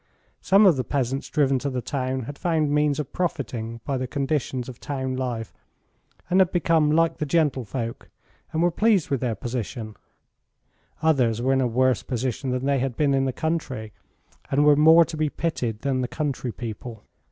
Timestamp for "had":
2.23-2.39, 6.41-6.51, 12.79-12.97